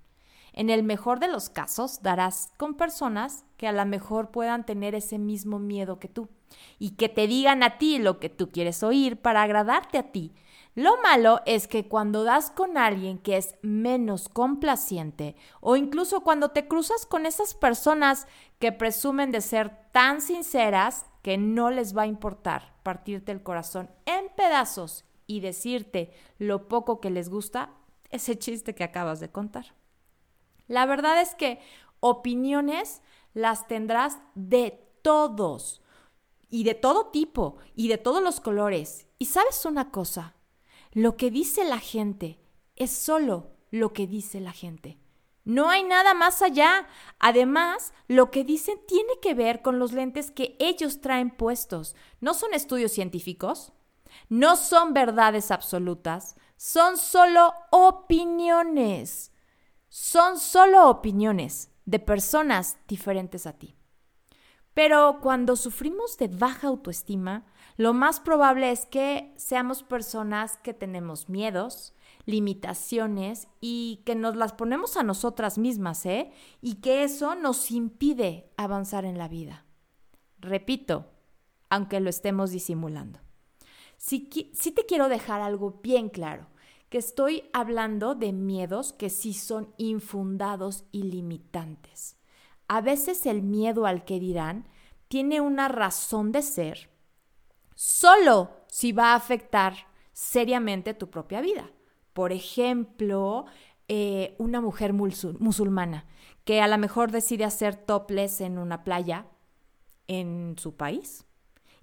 En 0.54 0.70
el 0.70 0.84
mejor 0.84 1.20
de 1.20 1.28
los 1.28 1.50
casos, 1.50 2.02
darás 2.02 2.52
con 2.58 2.76
personas 2.76 3.46
que 3.58 3.68
a 3.68 3.72
lo 3.72 3.86
mejor 3.86 4.32
puedan 4.32 4.66
tener 4.66 4.96
ese 4.96 5.18
mismo 5.18 5.60
miedo 5.60 6.00
que 6.00 6.10
tú 6.10 6.30
y 6.78 6.92
que 6.92 7.08
te 7.10 7.28
digan 7.28 7.64
a 7.64 7.78
ti 7.78 8.00
lo 8.00 8.20
que 8.20 8.30
tú 8.30 8.50
quieres 8.52 8.84
oír 8.84 9.18
para 9.18 9.44
agradarte 9.44 9.98
a 9.98 10.12
ti. 10.12 10.34
Lo 10.74 11.02
malo 11.02 11.42
es 11.46 11.68
que 11.68 11.88
cuando 11.88 12.24
das 12.24 12.50
con 12.50 12.78
alguien 12.78 13.18
que 13.18 13.38
es 13.38 13.56
menos 13.62 14.30
complaciente 14.30 15.36
o 15.60 15.76
incluso 15.76 16.22
cuando 16.22 16.50
te 16.50 16.68
cruzas 16.68 17.06
con 17.06 17.26
esas 17.26 17.54
personas 17.54 18.28
que 18.60 18.72
presumen 18.72 19.32
de 19.32 19.42
ser 19.42 19.72
tan 19.92 20.22
sinceras 20.22 21.06
que 21.22 21.38
no 21.38 21.72
les 21.72 21.96
va 21.96 22.04
a 22.04 22.08
importar 22.08 22.74
partirte 22.84 23.32
el 23.32 23.44
corazón 23.44 23.90
en 24.06 24.30
pedazos 24.36 25.06
y 25.28 25.40
decirte 25.42 26.12
lo 26.38 26.68
poco 26.68 27.00
que 27.00 27.10
les 27.10 27.30
gusta, 27.30 27.72
ese 28.10 28.38
chiste 28.38 28.76
que 28.76 28.84
acabas 28.84 29.20
de 29.20 29.30
contar. 29.30 29.74
La 30.72 30.86
verdad 30.86 31.20
es 31.22 31.36
que 31.36 31.60
opiniones 32.00 33.02
las 33.34 33.68
tendrás 33.68 34.20
de 34.36 34.82
todos 35.02 35.82
y 36.50 36.64
de 36.64 36.76
todo 36.76 37.08
tipo 37.08 37.58
y 37.76 37.90
de 37.90 37.98
todos 37.98 38.24
los 38.24 38.40
colores. 38.40 39.06
Y 39.20 39.26
sabes 39.26 39.66
una 39.66 39.92
cosa, 39.92 40.34
lo 40.94 41.18
que 41.18 41.30
dice 41.30 41.66
la 41.66 41.80
gente 41.80 42.40
es 42.78 42.90
solo 42.90 43.52
lo 43.70 43.92
que 43.92 44.08
dice 44.08 44.40
la 44.40 44.54
gente. 44.54 44.98
No 45.44 45.70
hay 45.70 45.84
nada 45.84 46.14
más 46.14 46.42
allá. 46.42 46.88
Además, 47.20 47.92
lo 48.08 48.32
que 48.32 48.46
dicen 48.46 48.80
tiene 48.88 49.20
que 49.22 49.34
ver 49.34 49.62
con 49.62 49.78
los 49.78 49.92
lentes 49.92 50.32
que 50.32 50.56
ellos 50.58 51.02
traen 51.02 51.32
puestos. 51.32 51.98
No 52.22 52.34
son 52.34 52.54
estudios 52.54 52.94
científicos, 52.94 53.74
no 54.30 54.56
son 54.56 54.94
verdades 54.94 55.52
absolutas, 55.52 56.38
son 56.56 56.98
solo 56.98 57.54
opiniones. 57.72 59.31
Son 59.94 60.40
solo 60.40 60.90
opiniones 60.90 61.70
de 61.84 62.00
personas 62.00 62.78
diferentes 62.88 63.46
a 63.46 63.60
ti. 63.60 63.76
Pero 64.74 65.20
cuando 65.22 65.58
sufrimos 65.58 66.18
de 66.18 66.30
baja 66.30 66.70
autoestima, 66.70 67.46
lo 67.76 67.92
más 67.92 68.22
probable 68.22 68.72
es 68.72 68.86
que 68.86 69.34
seamos 69.36 69.84
personas 69.84 70.56
que 70.60 70.74
tenemos 70.74 71.28
miedos, 71.28 71.94
limitaciones 72.26 73.50
y 73.60 74.02
que 74.06 74.16
nos 74.16 74.38
las 74.38 74.54
ponemos 74.54 74.96
a 74.96 75.04
nosotras 75.04 75.58
mismas, 75.58 76.06
¿eh? 76.06 76.32
Y 76.62 76.76
que 76.76 77.04
eso 77.04 77.36
nos 77.36 77.70
impide 77.70 78.50
avanzar 78.56 79.04
en 79.04 79.18
la 79.18 79.28
vida. 79.28 79.66
Repito, 80.40 81.12
aunque 81.70 82.00
lo 82.00 82.10
estemos 82.10 82.52
disimulando. 82.52 83.20
Sí, 83.98 84.30
sí 84.54 84.72
te 84.72 84.86
quiero 84.86 85.10
dejar 85.10 85.42
algo 85.42 85.82
bien 85.84 86.08
claro, 86.08 86.48
que 86.92 86.98
estoy 86.98 87.50
hablando 87.54 88.16
de 88.16 88.34
miedos 88.34 88.92
que 88.92 89.10
sí 89.10 89.34
son 89.34 89.74
infundados 89.78 90.84
y 90.92 91.04
limitantes. 91.04 92.18
A 92.68 92.82
veces 92.82 93.26
el 93.26 93.42
miedo 93.44 93.86
al 93.86 94.04
que 94.04 94.20
dirán 94.20 94.68
tiene 95.08 95.40
una 95.40 95.70
razón 95.70 96.34
de 96.34 96.42
ser 96.42 96.90
solo 97.76 98.52
si 98.68 98.92
va 98.92 99.14
a 99.14 99.16
afectar 99.16 99.74
seriamente 100.12 100.94
tu 100.94 101.10
propia 101.10 101.40
vida. 101.40 101.72
Por 102.12 102.34
ejemplo, 102.34 103.46
eh, 103.88 104.36
una 104.38 104.60
mujer 104.60 104.92
musulmana 104.92 106.06
que 106.44 106.60
a 106.60 106.68
lo 106.68 106.78
mejor 106.78 107.12
decide 107.12 107.46
hacer 107.46 107.78
topless 107.78 108.42
en 108.42 108.58
una 108.58 108.84
playa 108.84 109.28
en 110.08 110.56
su 110.58 110.76
país. 110.76 111.26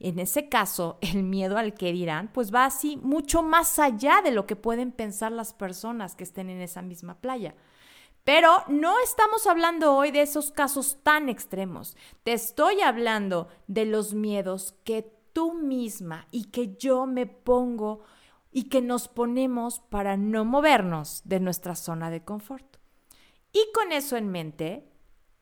En 0.00 0.18
ese 0.18 0.48
caso, 0.48 0.98
el 1.02 1.22
miedo 1.22 1.56
al 1.58 1.74
que 1.74 1.92
dirán, 1.92 2.30
pues 2.32 2.54
va 2.54 2.64
así 2.64 2.96
mucho 2.96 3.42
más 3.42 3.78
allá 3.78 4.20
de 4.22 4.30
lo 4.30 4.46
que 4.46 4.56
pueden 4.56 4.92
pensar 4.92 5.32
las 5.32 5.52
personas 5.52 6.14
que 6.14 6.24
estén 6.24 6.50
en 6.50 6.60
esa 6.60 6.82
misma 6.82 7.20
playa. 7.20 7.54
Pero 8.24 8.62
no 8.68 8.98
estamos 9.00 9.46
hablando 9.46 9.94
hoy 9.94 10.10
de 10.10 10.20
esos 10.20 10.50
casos 10.50 10.98
tan 11.02 11.30
extremos. 11.30 11.96
Te 12.24 12.34
estoy 12.34 12.82
hablando 12.82 13.48
de 13.68 13.86
los 13.86 14.12
miedos 14.12 14.74
que 14.84 15.10
tú 15.32 15.54
misma 15.54 16.28
y 16.30 16.50
que 16.50 16.76
yo 16.76 17.06
me 17.06 17.26
pongo 17.26 18.00
y 18.52 18.64
que 18.64 18.82
nos 18.82 19.08
ponemos 19.08 19.80
para 19.80 20.16
no 20.16 20.44
movernos 20.44 21.22
de 21.24 21.40
nuestra 21.40 21.74
zona 21.74 22.10
de 22.10 22.22
confort. 22.22 22.76
Y 23.52 23.72
con 23.72 23.92
eso 23.92 24.16
en 24.16 24.28
mente, 24.30 24.88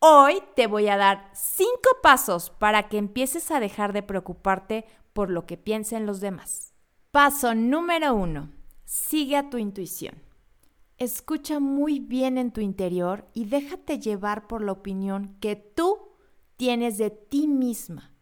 hoy 0.08 0.40
te 0.54 0.68
voy 0.68 0.88
a 0.88 0.96
dar 0.96 1.30
cinco 1.34 1.90
pasos 2.00 2.50
para 2.50 2.88
que 2.88 2.96
empieces 2.96 3.50
a 3.50 3.58
dejar 3.58 3.92
de 3.92 4.04
preocuparte 4.04 4.84
por 5.12 5.30
lo 5.30 5.46
que 5.46 5.56
piensen 5.56 6.06
los 6.06 6.20
demás. 6.20 6.74
Paso 7.10 7.54
número 7.54 8.14
uno, 8.14 8.50
sigue 8.84 9.36
a 9.36 9.50
tu 9.50 9.58
intuición. 9.58 10.22
Escucha 10.96 11.58
muy 11.58 11.98
bien 11.98 12.38
en 12.38 12.52
tu 12.52 12.60
interior 12.60 13.28
y 13.34 13.46
déjate 13.46 13.98
llevar 13.98 14.46
por 14.46 14.62
la 14.62 14.72
opinión 14.72 15.36
que 15.40 15.56
tú 15.56 15.98
tienes 16.56 16.98
de 16.98 17.10
ti 17.10 17.48
misma, 17.48 18.14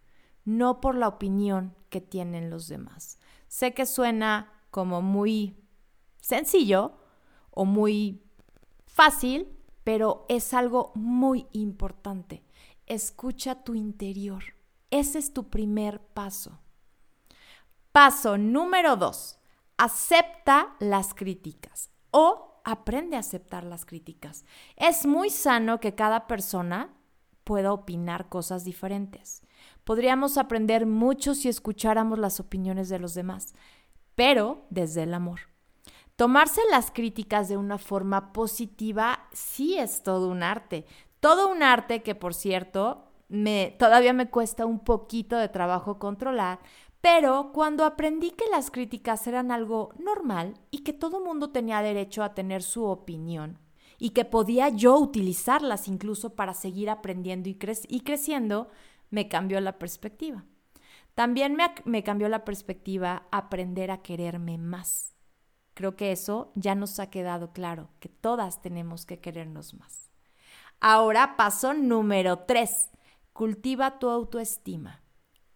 no 0.45 0.81
por 0.81 0.95
la 0.95 1.09
opinión 1.09 1.75
que 1.91 2.01
tienen 2.01 2.51
los 2.51 2.67
demás. 2.67 3.19
Sé 3.47 3.75
que 3.75 3.85
suena 3.85 4.53
como 4.71 5.03
muy 5.03 5.57
sencillo 6.21 6.97
o 7.51 7.65
muy 7.65 8.23
fácil, 8.87 9.55
pero 9.85 10.25
es 10.29 10.53
algo 10.55 10.93
muy 10.95 11.47
importante. 11.53 12.43
Escucha 12.87 13.63
tu 13.63 13.75
interior. 13.75 14.43
Ese 14.91 15.19
es 15.19 15.33
tu 15.33 15.51
primer 15.51 16.01
paso. 16.01 16.59
Paso 17.93 18.39
número 18.39 18.97
dos. 18.97 19.39
Acepta 19.77 20.75
las 20.81 21.15
críticas 21.15 21.91
o 22.11 22.61
aprende 22.65 23.17
a 23.17 23.21
aceptar 23.21 23.65
las 23.65 23.85
críticas. 23.85 24.45
Es 24.77 25.07
muy 25.07 25.31
sano 25.31 25.81
que 25.81 25.95
cada 25.95 26.27
persona 26.27 26.95
pueda 27.45 27.73
opinar 27.73 28.29
cosas 28.29 28.65
diferentes. 28.65 29.43
Podríamos 29.85 30.39
aprender 30.39 30.87
mucho 30.87 31.35
si 31.35 31.49
escucháramos 31.49 32.19
las 32.19 32.41
opiniones 32.41 32.89
de 32.89 32.99
los 32.99 33.15
demás, 33.15 33.55
pero 34.15 34.67
desde 34.71 35.03
el 35.03 35.13
amor. 35.13 35.54
Tomarse 36.17 36.61
las 36.71 36.93
críticas 36.93 37.49
de 37.49 37.57
una 37.57 37.77
forma 37.77 38.33
positiva 38.33 39.29
sí 39.33 39.79
es 39.79 40.05
todo 40.05 40.29
un 40.29 40.45
arte. 40.45 40.87
Todo 41.19 41.51
un 41.51 41.63
arte 41.63 42.03
que, 42.03 42.15
por 42.15 42.35
cierto, 42.35 43.09
me, 43.29 43.75
todavía 43.79 44.13
me 44.13 44.31
cuesta 44.31 44.65
un 44.65 44.79
poquito 44.79 45.37
de 45.37 45.49
trabajo 45.49 45.99
controlar, 45.99 46.61
pero 47.01 47.51
cuando 47.53 47.85
aprendí 47.85 48.31
que 48.31 48.49
las 48.51 48.71
críticas 48.71 49.27
eran 49.27 49.51
algo 49.51 49.93
normal 49.99 50.55
y 50.71 50.79
que 50.85 50.93
todo 50.93 51.25
mundo 51.25 51.51
tenía 51.51 51.83
derecho 51.83 52.23
a 52.23 52.35
tener 52.35 52.63
su 52.63 52.85
opinión 52.85 53.59
y 53.99 54.11
que 54.11 54.25
podía 54.25 54.69
yo 54.69 54.97
utilizarlas 54.97 55.89
incluso 55.89 56.35
para 56.37 56.55
seguir 56.55 56.91
aprendiendo 56.91 57.49
y, 57.49 58.01
creciendo, 58.01 58.69
me 59.11 59.29
cambió 59.29 59.61
la 59.61 59.79
perspectiva. 59.79 60.45
También 61.15 61.57
me, 61.57 61.65
me 61.85 62.03
cambió 62.03 62.29
la 62.29 62.45
perspectiva 62.45 63.27
aprender 63.31 63.91
a 63.91 64.03
quererme 64.03 64.59
más. 64.59 65.14
Creo 65.75 65.97
que 65.97 66.13
eso 66.13 66.53
ya 66.55 66.75
nos 66.75 66.99
ha 67.01 67.11
quedado 67.11 67.53
claro, 67.53 67.91
que 68.01 68.09
todas 68.09 68.63
tenemos 68.63 69.07
que 69.07 69.21
querernos 69.21 69.75
más. 69.75 70.11
Ahora 70.81 71.37
paso 71.37 71.75
número 71.75 72.41
tres. 72.41 72.91
Cultiva 73.33 73.99
tu 73.99 74.09
autoestima. 74.09 75.03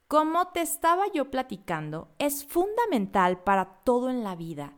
Como 0.08 0.48
te 0.48 0.62
estaba 0.62 1.04
yo 1.12 1.30
platicando, 1.30 2.08
es 2.18 2.44
fundamental 2.44 3.42
para 3.44 3.82
todo 3.84 4.10
en 4.10 4.25
la 4.25 4.34
vida 4.34 4.75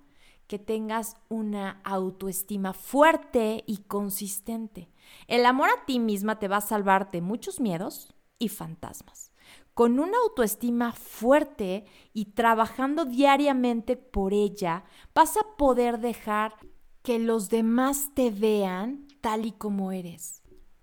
que 0.49 0.59
tengas 0.59 1.17
una 1.29 1.81
autoestima 1.85 2.73
fuerte 2.73 3.63
y 3.69 3.85
consistente. 3.85 4.91
El 5.29 5.47
amor 5.47 5.69
a 5.69 5.87
ti 5.87 6.01
misma 6.01 6.41
te 6.41 6.49
va 6.49 6.57
a 6.57 6.61
salvar 6.61 7.13
de 7.13 7.21
muchos 7.21 7.61
miedos 7.61 8.13
y 8.41 8.49
fantasmas. 8.49 9.30
Con 9.75 9.99
una 9.99 10.19
autoestima 10.25 10.93
fuerte 10.93 11.85
y 12.13 12.33
trabajando 12.33 13.05
diariamente 13.05 13.97
por 13.97 14.35
ella, 14.35 14.85
vas 15.15 15.37
a 15.37 15.57
poder 15.57 16.01
dejar 16.01 16.55
que 17.03 17.19
los 17.19 17.49
demás 17.49 18.11
te 18.15 18.31
vean 18.31 19.09
tal 19.21 19.47
y 19.47 19.53
como 19.53 19.93
eres 19.93 20.41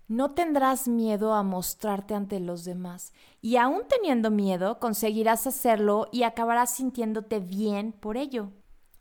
no 0.08 0.30
tendrás 0.30 0.88
miedo 0.88 1.34
a 1.34 1.42
mostrarte 1.42 2.14
ante 2.14 2.40
los 2.40 2.64
demás 2.64 3.12
y 3.42 3.56
aún 3.56 3.82
teniendo 3.88 4.30
miedo 4.30 4.80
conseguirás 4.80 5.46
hacerlo 5.46 6.08
y 6.10 6.22
acabarás 6.22 6.74
sintiéndote 6.74 7.40
bien 7.40 7.92
por 7.92 8.16
ello. 8.16 8.50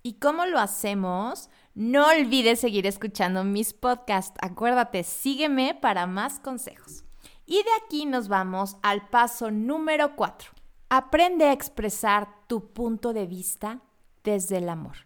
¿Y 0.04 0.16
cómo 0.16 0.46
lo 0.46 0.60
hacemos? 0.60 1.50
No 1.74 2.08
olvides 2.08 2.60
seguir 2.60 2.86
escuchando 2.86 3.44
mis 3.44 3.74
podcasts. 3.74 4.38
Acuérdate, 4.42 5.04
sígueme 5.04 5.76
para 5.76 6.08
más 6.08 6.40
consejos. 6.40 7.07
Y 7.50 7.64
de 7.64 7.70
aquí 7.82 8.06
nos 8.06 8.28
vamos 8.28 8.76
al 8.82 9.08
paso 9.08 9.52
número 9.52 10.18
4. 10.18 10.52
Aprende 10.90 11.46
a 11.46 11.54
expresar 11.54 12.28
tu 12.48 12.74
punto 12.74 13.14
de 13.14 13.26
vista 13.26 13.80
desde 14.26 14.58
el 14.58 14.68
amor. 14.68 14.98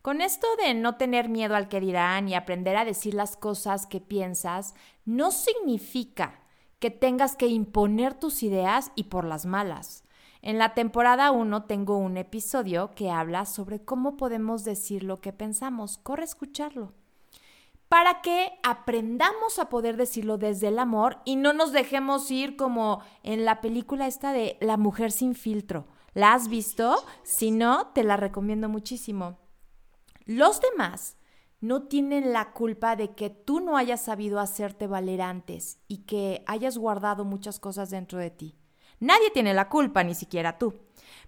Con 0.00 0.22
esto 0.22 0.46
de 0.64 0.72
no 0.72 0.96
tener 0.96 1.28
miedo 1.28 1.54
al 1.54 1.68
que 1.68 1.80
dirán 1.80 2.30
y 2.30 2.34
aprender 2.34 2.78
a 2.78 2.86
decir 2.86 3.12
las 3.12 3.36
cosas 3.36 3.86
que 3.86 4.00
piensas, 4.00 4.74
no 5.04 5.30
significa 5.30 6.40
que 6.78 6.90
tengas 6.90 7.36
que 7.36 7.48
imponer 7.48 8.14
tus 8.14 8.42
ideas 8.42 8.90
y 8.94 9.04
por 9.04 9.26
las 9.26 9.44
malas. 9.44 10.02
En 10.40 10.56
la 10.56 10.72
temporada 10.72 11.30
1 11.30 11.64
tengo 11.64 11.98
un 11.98 12.16
episodio 12.16 12.94
que 12.94 13.10
habla 13.10 13.44
sobre 13.44 13.84
cómo 13.84 14.16
podemos 14.16 14.64
decir 14.64 15.04
lo 15.04 15.20
que 15.20 15.34
pensamos. 15.34 15.98
Corre 15.98 16.22
a 16.22 16.24
escucharlo. 16.24 16.94
Para 17.92 18.22
que 18.22 18.58
aprendamos 18.62 19.58
a 19.58 19.68
poder 19.68 19.98
decirlo 19.98 20.38
desde 20.38 20.68
el 20.68 20.78
amor 20.78 21.18
y 21.26 21.36
no 21.36 21.52
nos 21.52 21.72
dejemos 21.72 22.30
ir 22.30 22.56
como 22.56 23.02
en 23.22 23.44
la 23.44 23.60
película 23.60 24.06
esta 24.06 24.32
de 24.32 24.56
La 24.62 24.78
mujer 24.78 25.12
sin 25.12 25.34
filtro. 25.34 25.86
¿La 26.14 26.32
has 26.32 26.48
visto? 26.48 27.04
Si 27.22 27.50
no, 27.50 27.88
te 27.88 28.02
la 28.02 28.16
recomiendo 28.16 28.70
muchísimo. 28.70 29.40
Los 30.24 30.62
demás 30.62 31.18
no 31.60 31.82
tienen 31.82 32.32
la 32.32 32.52
culpa 32.52 32.96
de 32.96 33.14
que 33.14 33.28
tú 33.28 33.60
no 33.60 33.76
hayas 33.76 34.00
sabido 34.00 34.40
hacerte 34.40 34.86
valer 34.86 35.20
antes 35.20 35.78
y 35.86 36.06
que 36.06 36.44
hayas 36.46 36.78
guardado 36.78 37.26
muchas 37.26 37.60
cosas 37.60 37.90
dentro 37.90 38.18
de 38.18 38.30
ti. 38.30 38.56
Nadie 39.00 39.30
tiene 39.32 39.52
la 39.52 39.68
culpa, 39.68 40.02
ni 40.02 40.14
siquiera 40.14 40.56
tú. 40.56 40.72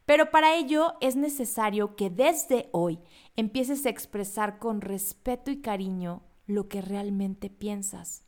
Pero 0.06 0.30
para 0.30 0.54
ello 0.54 0.94
es 1.02 1.14
necesario 1.14 1.94
que 1.94 2.09
desde 2.09 2.71
hoy 2.73 3.00
empieces 3.37 3.85
a 3.85 3.90
expresar 3.90 4.59
con 4.59 4.80
respeto 4.80 5.50
y 5.50 5.61
cariño 5.61 6.23
lo 6.47 6.69
que 6.69 6.83
realmente 6.83 7.51
piensas 7.51 8.25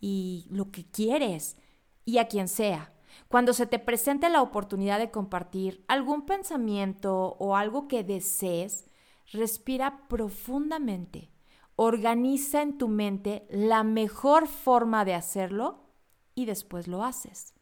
y 0.00 0.46
lo 0.50 0.70
que 0.70 0.84
quieres 0.84 1.56
y 2.04 2.18
a 2.18 2.28
quien 2.28 2.48
sea. 2.48 2.92
Cuando 3.28 3.52
se 3.52 3.66
te 3.66 3.78
presente 3.78 4.28
la 4.28 4.42
oportunidad 4.42 4.98
de 4.98 5.10
compartir 5.10 5.84
algún 5.88 6.26
pensamiento 6.26 7.36
o 7.38 7.56
algo 7.56 7.88
que 7.88 8.04
desees, 8.04 8.90
respira 9.32 10.06
profundamente 10.08 11.30
Organiza 11.78 12.62
en 12.62 12.78
tu 12.78 12.88
mente 12.88 13.46
la 13.50 13.84
mejor 13.84 14.48
forma 14.48 15.04
de 15.04 15.12
hacerlo 15.12 15.84
y 16.34 16.46
después 16.46 16.88
lo 16.88 17.04
haces. 17.04 17.54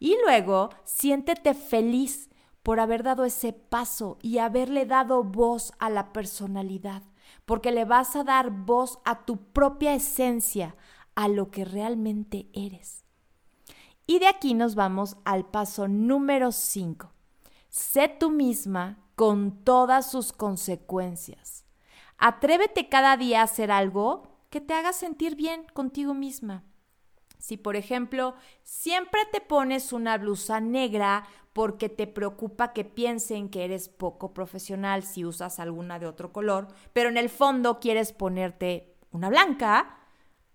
Y 0.00 0.16
luego 0.24 0.70
siéntete 0.84 1.54
feliz 1.54 2.30
por 2.64 2.80
haber 2.80 3.04
dado 3.04 3.24
ese 3.24 3.52
paso 3.52 4.18
y 4.22 4.38
haberle 4.38 4.86
dado 4.86 5.22
voz 5.22 5.72
a 5.78 5.88
la 5.88 6.12
personalidad, 6.12 7.04
porque 7.50 7.72
le 7.72 7.84
vas 7.84 8.14
a 8.14 8.22
dar 8.22 8.52
voz 8.52 9.00
a 9.04 9.24
tu 9.24 9.36
propia 9.36 9.92
esencia, 9.92 10.76
a 11.16 11.26
lo 11.26 11.50
que 11.50 11.64
realmente 11.64 12.48
eres. 12.52 13.04
Y 14.06 14.20
de 14.20 14.28
aquí 14.28 14.54
nos 14.54 14.76
vamos 14.76 15.16
al 15.24 15.44
paso 15.50 15.88
número 15.88 16.52
5. 16.52 17.10
Sé 17.68 18.06
tú 18.06 18.30
misma 18.30 19.00
con 19.16 19.64
todas 19.64 20.08
sus 20.08 20.32
consecuencias. 20.32 21.64
Atrévete 22.18 22.88
cada 22.88 23.16
día 23.16 23.40
a 23.40 23.44
hacer 23.46 23.72
algo 23.72 24.28
que 24.48 24.60
te 24.60 24.72
haga 24.72 24.92
sentir 24.92 25.34
bien 25.34 25.66
contigo 25.74 26.14
misma. 26.14 26.62
Si, 27.40 27.56
por 27.56 27.74
ejemplo, 27.74 28.34
siempre 28.62 29.22
te 29.32 29.40
pones 29.40 29.92
una 29.92 30.18
blusa 30.18 30.60
negra 30.60 31.26
porque 31.52 31.88
te 31.88 32.06
preocupa 32.06 32.72
que 32.72 32.84
piensen 32.84 33.48
que 33.48 33.64
eres 33.64 33.88
poco 33.88 34.32
profesional 34.32 35.02
si 35.02 35.24
usas 35.24 35.58
alguna 35.58 35.98
de 35.98 36.06
otro 36.06 36.32
color, 36.32 36.68
pero 36.92 37.08
en 37.08 37.16
el 37.16 37.28
fondo 37.28 37.80
quieres 37.80 38.12
ponerte 38.12 38.94
una 39.10 39.28
blanca, 39.30 39.98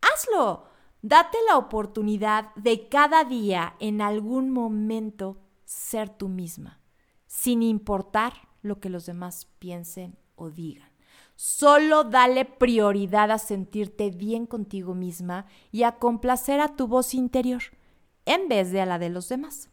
hazlo. 0.02 0.66
Date 1.02 1.38
la 1.48 1.58
oportunidad 1.58 2.56
de 2.56 2.88
cada 2.88 3.24
día, 3.26 3.76
en 3.80 4.02
algún 4.02 4.50
momento, 4.50 5.38
ser 5.66 6.10
tú 6.10 6.30
misma, 6.30 6.80
sin 7.28 7.62
importar 7.62 8.34
lo 8.62 8.80
que 8.80 8.90
los 8.90 9.06
demás 9.06 9.46
piensen 9.60 10.18
o 10.36 10.50
digan. 10.50 10.95
Solo 11.36 12.06
dale 12.06 12.46
prioridad 12.46 13.30
a 13.32 13.38
sentirte 13.38 14.10
bien 14.10 14.46
contigo 14.46 14.96
misma 14.96 15.46
y 15.72 15.84
a 15.84 15.94
complacer 15.94 16.62
a 16.62 16.76
tu 16.76 16.88
voz 16.88 17.14
interior, 17.14 17.62
en 18.26 18.48
vez 18.48 18.72
de 18.72 18.82
a 18.82 18.86
la 18.86 19.00
de 19.00 19.10
los 19.10 19.28
demás. 19.28 19.70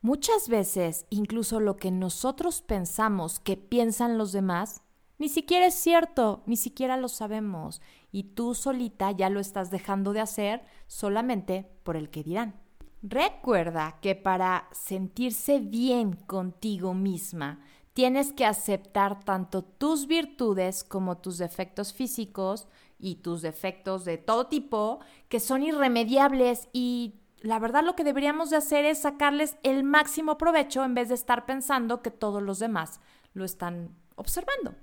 Muchas 0.00 0.48
veces, 0.48 1.06
incluso 1.10 1.60
lo 1.60 1.76
que 1.76 1.90
nosotros 1.90 2.62
pensamos 2.62 3.40
que 3.40 3.56
piensan 3.56 4.16
los 4.16 4.32
demás, 4.32 4.82
ni 5.18 5.28
siquiera 5.28 5.66
es 5.66 5.74
cierto, 5.74 6.42
ni 6.46 6.56
siquiera 6.56 6.96
lo 6.96 7.08
sabemos, 7.08 7.82
y 8.12 8.22
tú 8.22 8.54
solita 8.54 9.10
ya 9.10 9.28
lo 9.28 9.40
estás 9.40 9.70
dejando 9.70 10.12
de 10.12 10.20
hacer 10.20 10.62
solamente 10.86 11.68
por 11.82 11.96
el 11.96 12.08
que 12.08 12.22
dirán. 12.22 12.54
Recuerda 13.02 13.98
que 14.00 14.14
para 14.14 14.68
sentirse 14.72 15.60
bien 15.60 16.14
contigo 16.14 16.94
misma, 16.94 17.60
tienes 17.98 18.32
que 18.32 18.46
aceptar 18.46 19.24
tanto 19.24 19.64
tus 19.64 20.06
virtudes 20.06 20.84
como 20.84 21.18
tus 21.18 21.36
defectos 21.36 21.92
físicos 21.92 22.68
y 22.96 23.16
tus 23.16 23.42
defectos 23.42 24.04
de 24.04 24.18
todo 24.18 24.46
tipo 24.46 25.00
que 25.28 25.40
son 25.40 25.64
irremediables 25.64 26.68
y 26.72 27.16
la 27.40 27.58
verdad 27.58 27.82
lo 27.82 27.96
que 27.96 28.04
deberíamos 28.04 28.50
de 28.50 28.56
hacer 28.56 28.84
es 28.84 29.00
sacarles 29.00 29.56
el 29.64 29.82
máximo 29.82 30.38
provecho 30.38 30.84
en 30.84 30.94
vez 30.94 31.08
de 31.08 31.16
estar 31.16 31.44
pensando 31.44 32.00
que 32.00 32.12
todos 32.12 32.40
los 32.40 32.60
demás 32.60 33.00
lo 33.34 33.44
están 33.44 33.96
observando. 34.14 34.76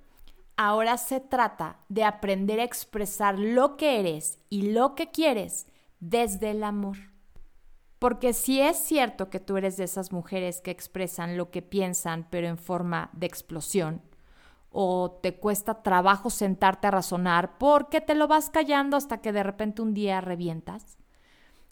Ahora 0.57 0.97
se 0.97 1.21
trata 1.21 1.79
de 1.87 2.03
aprender 2.03 2.59
a 2.59 2.65
expresar 2.65 3.39
lo 3.39 3.77
que 3.77 4.01
eres 4.01 4.39
y 4.49 4.73
lo 4.73 4.93
que 4.93 5.11
quieres 5.11 5.67
desde 6.01 6.51
el 6.51 6.65
amor. 6.65 7.14
Porque 8.05 8.33
si 8.33 8.61
es 8.61 8.77
cierto 8.77 9.31
que 9.31 9.39
tú 9.39 9.57
eres 9.57 9.77
de 9.77 9.85
esas 9.85 10.11
mujeres 10.11 10.61
que 10.61 10.69
expresan 10.69 11.37
lo 11.37 11.49
que 11.49 11.63
piensan, 11.63 12.27
pero 12.29 12.45
en 12.45 12.59
forma 12.59 13.09
de 13.13 13.25
explosión, 13.25 14.03
o 14.69 15.17
te 15.23 15.39
cuesta 15.39 15.81
trabajo 15.81 16.29
sentarte 16.29 16.85
a 16.85 16.91
razonar 16.91 17.57
porque 17.57 18.01
te 18.01 18.13
lo 18.13 18.27
vas 18.27 18.51
callando 18.51 18.95
hasta 18.95 19.21
que 19.21 19.31
de 19.31 19.41
repente 19.41 19.81
un 19.81 19.95
día 19.95 20.21
revientas, 20.21 20.99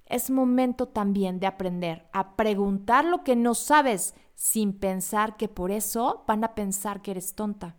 es 0.08 0.32
momento 0.32 0.88
también 0.88 1.40
de 1.40 1.46
aprender 1.46 2.08
a 2.14 2.36
preguntar 2.36 3.06
lo 3.06 3.24
que 3.24 3.36
no 3.36 3.54
sabes 3.54 4.16
sin 4.34 4.74
pensar 4.74 5.38
que 5.38 5.48
por 5.48 5.70
eso 5.70 6.24
van 6.26 6.44
a 6.44 6.56
pensar 6.56 7.04
que 7.04 7.12
eres 7.12 7.36
tonta. 7.36 7.76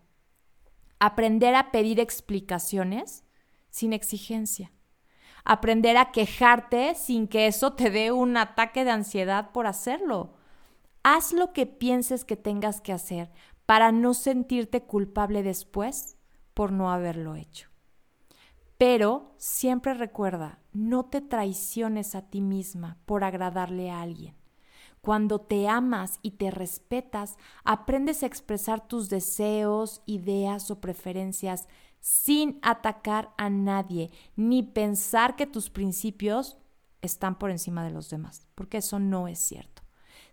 Aprender 1.01 1.57
a 1.57 1.73
pedir 1.73 1.99
explicaciones 1.99 3.25
sin 3.69 3.93
exigencia 3.93 4.71
aprender 5.45 5.97
a 5.97 6.11
quejarte 6.11 6.95
sin 6.95 7.29
que 7.29 7.47
eso 7.47 7.75
te 7.75 7.91
dé 7.91 8.13
un 8.13 8.37
ataque 8.37 8.85
de 8.85 8.91
ansiedad 8.91 9.51
por 9.53 9.67
hacerlo. 9.67 10.33
Haz 11.03 11.33
lo 11.33 11.53
que 11.53 11.67
pienses 11.67 12.25
que 12.25 12.37
tengas 12.37 12.81
que 12.81 12.93
hacer 12.93 13.31
para 13.67 13.93
no 13.93 14.15
sentirte 14.15 14.83
culpable 14.83 15.43
después 15.43 16.17
por 16.55 16.73
no 16.73 16.91
haberlo 16.91 17.35
hecho. 17.35 17.69
Pero 18.79 19.35
siempre 19.37 19.95
recuerda, 19.95 20.59
no 20.73 21.05
te 21.05 21.21
traiciones 21.21 22.15
a 22.15 22.23
ti 22.23 22.41
misma 22.41 22.99
por 23.07 23.23
agradarle 23.23 23.91
a 23.91 24.01
alguien. 24.01 24.35
Cuando 25.01 25.41
te 25.41 25.69
amas 25.69 26.19
y 26.23 26.33
te 26.33 26.51
respetas, 26.51 27.37
aprendes 27.63 28.23
a 28.23 28.27
expresar 28.27 28.89
tus 28.89 29.11
deseos, 29.11 30.03
ideas 30.07 30.71
o 30.71 30.81
preferencias 30.81 31.69
sin 32.05 32.59
atacar 32.61 33.33
a 33.39 33.49
nadie, 33.49 34.11
ni 34.37 34.63
pensar 34.63 35.37
que 35.37 35.47
tus 35.47 35.71
principios 35.71 36.59
están 37.01 37.39
por 37.39 37.51
encima 37.51 37.83
de 37.83 37.93
los 37.93 38.11
demás, 38.11 38.47
porque 38.55 38.77
eso 38.77 38.99
no 38.99 39.27
es 39.27 39.39
cierto. 39.39 39.81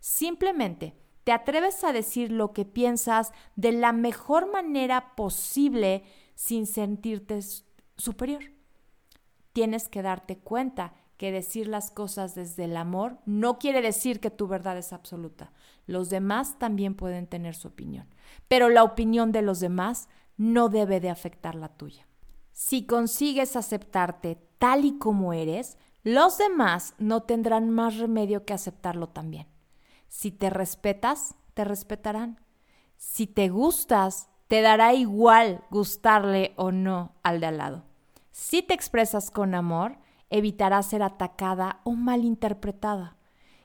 Simplemente 0.02 0.98
te 1.24 1.32
atreves 1.32 1.86
a 1.86 1.94
decir 1.94 2.30
lo 2.30 2.52
que 2.52 2.66
piensas 2.66 3.32
de 3.56 3.72
la 3.72 3.94
mejor 3.94 4.52
manera 4.52 5.16
posible 5.16 6.04
sin 6.36 6.66
sentirte 6.66 7.40
superior. 7.96 8.44
Tienes 9.54 9.88
que 9.88 10.02
darte 10.02 10.40
cuenta 10.40 10.94
que 11.16 11.32
decir 11.32 11.70
las 11.70 11.90
cosas 11.90 12.36
desde 12.36 12.66
el 12.66 12.76
amor 12.76 13.20
no 13.26 13.60
quiere 13.60 13.82
decir 13.82 14.20
que 14.20 14.30
tu 14.30 14.46
verdad 14.46 14.78
es 14.78 14.92
absoluta. 14.92 15.54
Los 15.88 16.10
demás 16.10 16.60
también 16.60 16.96
pueden 16.96 17.28
tener 17.28 17.56
su 17.56 17.70
opinión, 17.70 18.14
pero 18.50 18.68
la 18.68 18.84
opinión 18.84 19.32
de 19.32 19.42
los 19.42 19.62
demás 19.62 20.10
no 20.42 20.70
debe 20.70 21.00
de 21.00 21.12
afectar 21.12 21.54
la 21.54 21.70
tuya. 21.70 22.08
Si 22.52 22.88
consigues 22.88 23.56
aceptarte 23.56 24.40
tal 24.58 24.86
y 24.86 24.98
como 24.98 25.34
eres, 25.34 25.78
los 26.02 26.40
demás 26.40 26.96
no 26.98 27.22
tendrán 27.22 27.70
más 27.70 27.98
remedio 27.98 28.44
que 28.44 28.54
aceptarlo 28.54 29.08
también. 29.08 29.46
Si 30.08 30.32
te 30.32 30.50
respetas, 30.50 31.36
te 31.54 31.64
respetarán. 31.64 32.40
Si 32.98 33.28
te 33.28 33.50
gustas, 33.50 34.30
te 34.48 34.64
dará 34.64 34.96
igual 34.96 35.64
gustarle 35.70 36.54
o 36.56 36.72
no 36.72 37.14
al 37.22 37.40
de 37.40 37.46
al 37.46 37.58
lado. 37.60 37.84
Si 38.32 38.64
te 38.64 38.74
expresas 38.74 39.30
con 39.30 39.54
amor, 39.54 40.00
evitarás 40.32 40.88
ser 40.88 41.04
atacada 41.04 41.82
o 41.84 41.92
malinterpretada. 41.92 43.16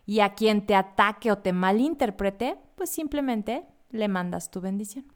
Y 0.05 0.21
a 0.21 0.35
quien 0.35 0.67
te 0.67 0.75
ataque 0.75 1.33
o 1.33 1.39
te 1.39 1.55
malinterprete, 1.55 2.59
pues 2.75 2.91
simplemente 2.91 3.67
le 3.89 4.09
mandas 4.09 4.51
tu 4.51 4.61
bendición. 4.61 5.16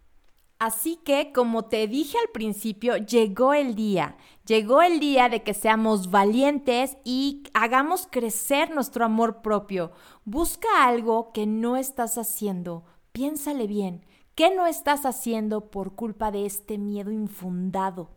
Así 0.60 0.96
que, 0.96 1.32
como 1.32 1.64
te 1.64 1.88
dije 1.88 2.18
al 2.18 2.30
principio, 2.32 2.98
llegó 2.98 3.54
el 3.54 3.74
día. 3.74 4.18
Llegó 4.44 4.82
el 4.82 5.00
día 5.00 5.30
de 5.30 5.42
que 5.42 5.54
seamos 5.54 6.10
valientes 6.10 6.98
y 7.02 7.44
hagamos 7.54 8.06
crecer 8.10 8.70
nuestro 8.70 9.06
amor 9.06 9.40
propio. 9.40 9.90
Busca 10.26 10.68
algo 10.84 11.32
que 11.32 11.46
no 11.46 11.78
estás 11.78 12.18
haciendo. 12.18 12.84
Piénsale 13.12 13.66
bien. 13.66 14.04
¿Qué 14.34 14.54
no 14.54 14.66
estás 14.66 15.06
haciendo 15.06 15.70
por 15.70 15.94
culpa 15.94 16.30
de 16.30 16.44
este 16.44 16.76
miedo 16.76 17.10
infundado? 17.10 18.10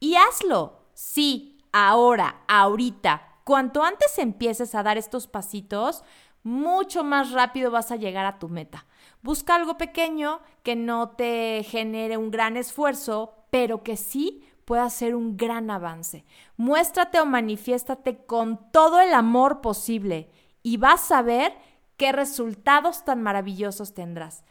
Y 0.00 0.16
hazlo. 0.16 0.82
Sí, 0.92 1.64
ahora, 1.72 2.44
ahorita. 2.46 3.38
Cuanto 3.44 3.82
antes 3.82 4.18
empieces 4.18 4.74
a 4.74 4.82
dar 4.82 4.98
estos 4.98 5.26
pasitos, 5.26 6.04
mucho 6.42 7.04
más 7.04 7.32
rápido 7.32 7.70
vas 7.70 7.90
a 7.90 7.96
llegar 7.96 8.26
a 8.26 8.38
tu 8.38 8.48
meta. 8.48 8.86
Busca 9.22 9.54
algo 9.54 9.76
pequeño 9.76 10.40
que 10.62 10.76
no 10.76 11.10
te 11.10 11.62
genere 11.64 12.16
un 12.16 12.30
gran 12.30 12.56
esfuerzo, 12.56 13.34
pero 13.50 13.82
que 13.82 13.96
sí 13.96 14.44
pueda 14.64 14.88
ser 14.88 15.14
un 15.14 15.36
gran 15.36 15.70
avance. 15.70 16.24
Muéstrate 16.56 17.20
o 17.20 17.26
manifiéstate 17.26 18.24
con 18.24 18.70
todo 18.70 19.00
el 19.00 19.12
amor 19.12 19.60
posible 19.60 20.30
y 20.62 20.76
vas 20.76 21.10
a 21.10 21.22
ver 21.22 21.52
qué 21.96 22.12
resultados 22.12 23.04
tan 23.04 23.22
maravillosos 23.22 23.94
tendrás. 23.94 24.44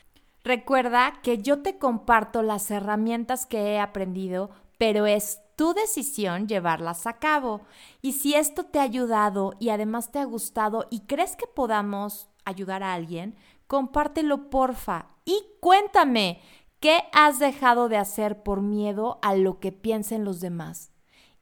Recuerda 0.43 1.19
que 1.23 1.39
yo 1.39 1.61
te 1.61 1.77
comparto 1.77 2.41
las 2.43 2.69
herramientas 2.71 3.45
que 3.45 3.73
he 3.73 3.79
aprendido, 3.79 4.51
pero 4.77 5.05
es 5.05 5.41
tu 5.59 5.73
decisión 5.73 6.47
llevarlas 6.47 7.05
a 7.05 7.19
cabo. 7.19 7.59
Y 8.01 8.13
si 8.13 8.33
esto 8.33 8.63
te 8.63 8.79
ha 8.79 8.83
ayudado 8.83 9.55
y 9.59 9.71
además 9.71 10.09
te 10.09 10.19
ha 10.19 10.23
gustado 10.23 10.87
y 10.89 11.01
crees 11.01 11.35
que 11.35 11.47
podamos 11.47 12.29
ayudar 12.45 12.81
a 12.81 12.93
alguien, 12.93 13.35
compártelo 13.67 14.49
porfa 14.49 15.07
y 15.25 15.37
cuéntame 15.59 16.39
qué 16.79 17.01
has 17.11 17.39
dejado 17.39 17.89
de 17.89 17.97
hacer 17.97 18.41
por 18.41 18.61
miedo 18.61 19.19
a 19.21 19.35
lo 19.35 19.59
que 19.59 19.73
piensen 19.73 20.23
los 20.23 20.39
demás 20.39 20.93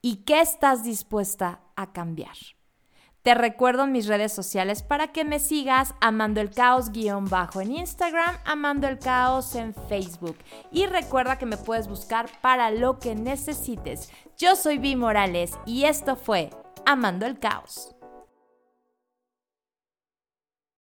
y 0.02 0.24
qué 0.24 0.42
estás 0.42 0.84
dispuesta 0.84 1.62
a 1.76 1.94
cambiar. 1.94 2.57
Te 3.28 3.34
recuerdo 3.34 3.88
mis 3.88 4.08
redes 4.08 4.32
sociales 4.32 4.84
para 4.84 5.10
que 5.10 5.26
me 5.26 5.40
sigas 5.40 5.94
amando 6.00 6.40
el 6.40 6.50
caos 6.50 6.94
guion 6.94 7.26
bajo 7.26 7.60
en 7.60 7.74
Instagram, 7.74 8.38
amando 8.46 8.88
el 8.88 9.00
caos 9.00 9.54
en 9.56 9.74
Facebook. 9.90 10.38
Y 10.72 10.86
recuerda 10.86 11.38
que 11.38 11.46
me 11.46 11.58
puedes 11.58 11.90
buscar 11.90 12.30
para 12.40 12.72
lo 12.72 13.00
que 13.00 13.16
necesites. 13.16 14.14
Yo 14.38 14.56
soy 14.56 14.78
Vi 14.78 14.96
Morales 14.96 15.52
y 15.66 15.84
esto 15.84 16.16
fue 16.16 16.52
Amando 16.86 17.26
el 17.26 17.38
Caos. 17.38 17.97